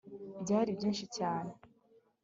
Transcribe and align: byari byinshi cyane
byari 0.43 0.69
byinshi 0.77 1.05
cyane 1.17 1.51